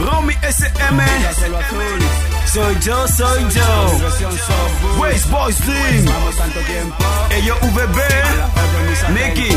Romy 0.00 0.34
SM. 0.42 1.00
Soy 2.46 2.74
yo, 2.80 3.06
soy 3.06 3.42
yo. 3.50 4.98
Waste 4.98 5.28
Boys 5.30 5.56
Team. 5.56 6.06
Ellos 7.30 7.58
VB. 7.60 7.98
Nicky. 9.14 9.48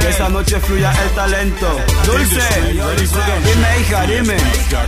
Que 0.00 0.08
esta 0.08 0.28
noche 0.28 0.60
fluya 0.60 0.92
el 1.02 1.10
talento. 1.10 1.66
Dulce. 2.04 2.48
Dime, 2.62 3.80
hija, 3.80 4.02
dime. 4.06 4.36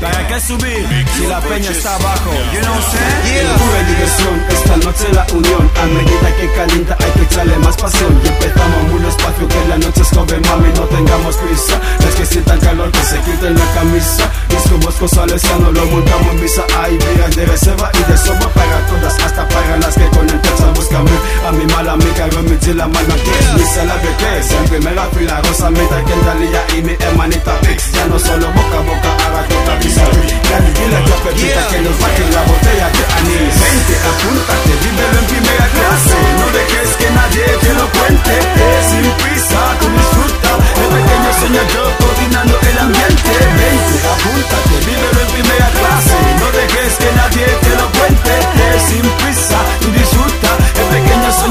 ¿Para 0.01 0.29
qué 0.29 0.41
subir 0.41 1.07
si 1.17 1.27
la 1.27 1.41
peña 1.41 1.71
está 1.71 1.95
abajo? 1.97 2.31
You 2.53 2.61
know 2.61 2.75
what 2.75 3.87
diversión, 3.89 4.45
esta 4.49 4.77
noche 4.77 5.13
la 5.13 5.27
unión. 5.33 5.71
A 5.81 5.87
medida 5.87 6.37
que 6.37 6.53
calienta 6.53 6.97
hay 7.01 7.11
que 7.13 7.23
echarle 7.23 7.57
más 7.59 7.77
pasión. 7.77 8.21
Y 8.25 8.29
empezamos 8.29 8.93
un 8.93 9.05
espacio 9.07 9.49
que 9.49 9.69
la 9.69 9.79
noche 9.79 10.03
es 10.03 10.09
joven, 10.11 10.43
mami, 10.49 10.69
no 10.75 10.83
tengamos 10.83 11.37
prisa. 11.37 11.81
Que 12.21 12.27
sientan 12.27 12.61
calor, 12.61 12.93
que 12.93 13.03
se 13.03 13.17
quiten 13.21 13.55
la 13.55 13.65
camisa. 13.73 14.31
Disco 14.51 14.77
Bosco 14.83 15.09
Salesiano, 15.09 15.73
lo 15.73 15.87
montamos 15.87 16.35
en 16.35 16.43
misa. 16.43 16.63
Hay 16.83 16.99
días 16.99 17.35
de 17.35 17.47
reserva 17.47 17.91
y 17.95 18.13
de 18.13 18.19
soba 18.19 18.47
para 18.53 18.87
todas, 18.89 19.19
hasta 19.25 19.49
para 19.49 19.79
las 19.79 19.95
que 19.95 20.07
con 20.09 20.29
el 20.29 20.39
texto 20.43 20.71
buscan 20.75 21.07
a 21.49 21.53
mi 21.53 21.65
mala 21.73 21.93
amiga, 21.93 22.27
remite 22.27 22.75
la 22.75 22.89
mano 22.89 23.15
que 23.25 23.31
es 23.31 23.55
mi 23.55 23.87
la 23.89 23.97
que 24.03 24.39
es 24.39 24.51
en 24.53 24.65
primera 24.69 25.07
fila, 25.17 25.41
Rosa 25.41 25.71
Meta, 25.71 26.05
Kendalía 26.05 26.63
y 26.77 26.83
mi 26.83 26.93
hermanita 26.93 27.59
Pix. 27.63 27.91
Ya 27.93 28.05
no 28.05 28.19
solo 28.19 28.49
boca 28.49 28.77
a 28.77 28.83
boca, 28.83 29.11
ahora 29.25 29.49
toca 29.49 29.75
visa. 29.77 30.05
La 30.05 30.61
dile 30.61 31.01
que 31.25 31.77
que 31.77 31.81
nos 31.81 32.01
baje 32.01 32.31
la 32.35 32.43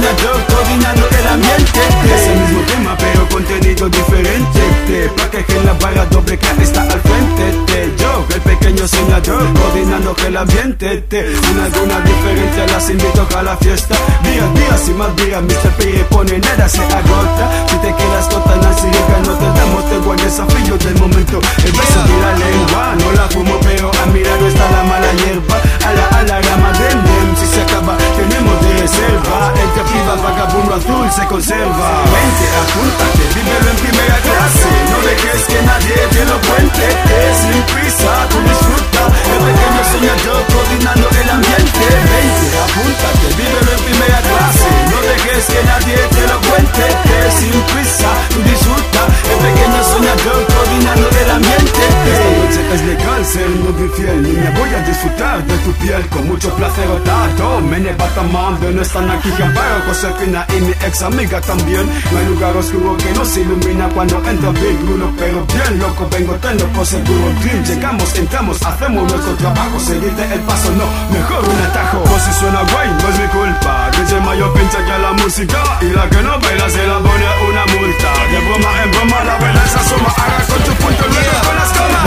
pequeño 0.10 0.40
soñador 0.40 0.46
coordinando 0.48 1.08
el 1.10 1.28
ambiente. 1.28 1.80
Es 2.14 2.28
el 2.28 2.40
mismo 2.40 2.62
tema, 2.64 2.98
pero 2.98 3.30
contenido 3.30 3.90
diferente. 3.90 5.10
Pa' 5.16 5.30
que 5.30 5.46
en 5.54 5.66
la 5.66 5.74
barra 5.74 6.06
doble 6.06 6.38
K 6.38 6.48
está 6.62 6.82
al 6.82 7.02
frente. 7.02 7.44
Te, 7.68 8.04
yo, 8.04 8.26
el 8.34 8.42
pequeño 8.42 8.88
soñador, 8.88 9.54
coordinando 9.54 10.16
el 10.26 10.38
ambiente. 10.38 10.98
Te, 11.10 11.30
una 11.52 11.66
alguna 11.66 12.00
diferencia, 12.02 12.68
las 12.68 12.90
invito 12.90 13.28
a 13.38 13.44
la 13.44 13.58
fiesta. 13.58 13.96
Día, 14.24 14.46
día, 14.56 14.78
sin 14.78 14.98
más 14.98 15.16
día, 15.16 15.42
Mr. 15.42 15.72
Pire 15.78 16.04
pone 16.10 16.40
nada, 16.40 16.68
se 16.68 16.82
agota. 16.82 17.66
Si 17.70 17.78
te 17.78 17.94
quedas 17.96 18.28
con 18.28 18.62
Nancy, 18.62 18.88
no 19.26 19.34
te 19.36 19.60
damos, 19.60 19.90
tengo 19.90 20.14
el 20.14 20.20
desafío 20.20 20.78
del 20.78 20.96
momento. 20.96 21.40
El 21.66 21.72
beso 21.72 21.99
Disfrutar 54.86 55.44
de 55.46 55.58
tu 55.60 55.72
piel 55.74 56.08
con 56.08 56.28
mucho 56.28 56.54
placer. 56.56 56.88
Tato, 57.04 57.62
mene 57.62 57.94
batamando, 57.94 58.72
no 58.72 58.82
están 58.82 59.10
aquí 59.12 59.30
Gianparo, 59.38 59.82
Josefina 59.88 60.46
y 60.50 60.62
mi 60.62 60.72
ex 60.72 61.02
amiga 61.04 61.40
también. 61.42 61.86
No 62.12 62.18
hay 62.18 62.26
lugar 62.26 62.58
oscuro 62.58 62.98
que 62.98 63.12
nos 63.12 63.38
ilumina 63.38 63.88
cuando 63.90 64.18
entra 64.28 64.50
Big 64.52 64.78
Bruno, 64.84 65.14
pero 65.18 65.46
bien 65.46 65.80
loco 65.80 66.08
vengo 66.10 66.34
tan 66.36 66.58
loco 66.58 66.84
seguro 66.86 67.34
Dream. 67.42 67.64
Llegamos, 67.64 68.16
entramos, 68.16 68.64
hacemos 68.64 69.12
nuestro 69.12 69.34
trabajo, 69.36 69.80
seguirte 69.80 70.34
el 70.34 70.40
paso, 70.42 70.72
no, 70.72 70.86
mejor 71.14 71.44
un 71.48 71.62
atajo. 71.70 72.04
Pues 72.04 72.24
si 72.24 72.34
suena 72.40 72.62
guay, 72.72 72.90
no 72.90 73.10
es 73.10 73.20
mi 73.20 73.28
culpa. 73.28 73.92
DJ 73.92 74.22
Mayo 74.22 74.54
pincha 74.54 74.80
ya 74.88 74.98
la 74.98 75.14
música 75.14 75.64
y 75.82 75.86
la 75.92 76.10
que 76.10 76.22
no 76.22 76.40
baila 76.40 76.70
se 76.70 76.88
la 76.88 76.98
pone 77.00 77.28
una 77.50 77.66
multa. 77.74 78.10
De 78.32 78.40
broma 78.48 78.84
en 78.84 78.92
broma 78.92 79.24
la 79.24 79.38
vela 79.38 79.68
se 79.68 79.80
asoma, 79.80 80.10
haga 80.18 80.46
con 80.48 80.64
tu 80.64 80.74
punto 80.82 81.04
luego 81.08 81.40
con 81.46 81.56
las 81.56 81.70
comas. 81.70 81.99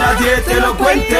Nadie 0.00 0.36
te 0.48 0.60
lo 0.60 0.76
cuente. 0.76 1.18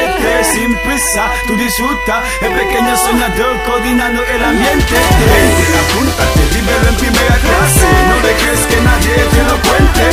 Sin 0.52 0.74
prisa, 0.84 1.24
tú 1.46 1.56
disfruta. 1.56 2.22
El 2.41 2.52
pequeño 2.52 2.96
soñador 2.96 3.54
coordinando 3.66 4.20
el 4.24 4.42
ambiente. 4.44 4.96
Vente, 5.30 5.64
apúntate, 5.84 6.41
vívelo 6.54 6.88
en 6.88 6.96
primera 6.96 7.36
clase. 7.44 7.86
No 8.10 8.16
dejes 8.26 8.60
que 8.70 8.78
nadie 8.80 9.16
te 9.34 9.42
lo 9.48 9.56
cuente. 9.69 10.04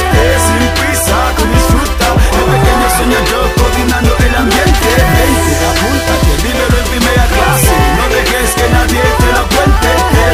Sin 0.48 0.66
prisa, 0.78 1.18
tú 1.38 1.44
disfruta. 1.56 2.08
El 2.40 2.46
pequeño 2.54 2.88
soñador 3.00 3.46
coordinando 3.58 4.12
el 4.26 4.34
ambiente. 4.36 4.90
Vente, 5.18 5.54
apúntate, 5.72 6.32
vívelo 6.44 6.76
en 6.82 6.88
primera 6.92 7.26
clase. 7.36 7.74
No 7.98 8.06
dejes 8.16 8.50
que 8.58 8.68
nadie 8.78 9.04
te 9.22 9.30
lo 9.38 9.44
cuente. 9.54 9.90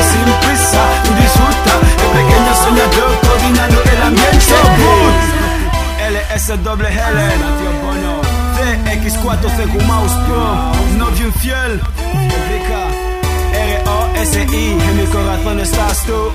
Sin 0.09 0.27
prisa, 0.43 0.81
tú 1.05 1.11
disfruta. 1.21 1.73
El 2.03 2.11
pequeño 2.17 2.53
soñador 2.65 3.11
coordinando 3.25 3.79
el 3.93 4.01
ambiente. 4.01 4.41
So 4.41 4.59
good. 4.81 5.33
LSWL. 9.23 9.33
TX4C 9.33 9.85
Mouse 9.87 10.13
Pro. 10.25 10.97
Novio 10.97 11.27
infiel. 11.27 11.81
R-O-S-I. 13.53 14.71
En 14.71 14.97
mi 14.97 15.05
corazón 15.07 15.59
estás 15.59 16.05
tú. 16.05 16.31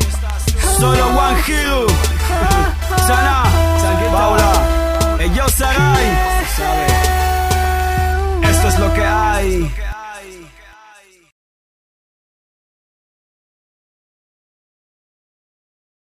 Solo 0.78 1.06
One 1.08 1.40
Hero. 1.46 1.86